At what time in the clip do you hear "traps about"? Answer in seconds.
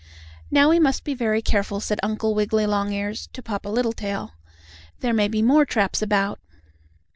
5.63-6.39